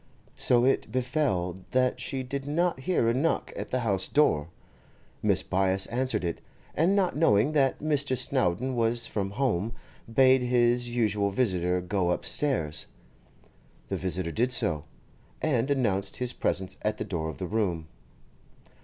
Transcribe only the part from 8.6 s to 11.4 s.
was from home, bade his usual